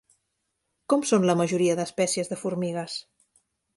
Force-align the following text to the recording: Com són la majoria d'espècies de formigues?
Com 0.93 1.03
són 1.11 1.27
la 1.31 1.35
majoria 1.41 1.75
d'espècies 1.81 2.33
de 2.33 2.39
formigues? 2.45 2.97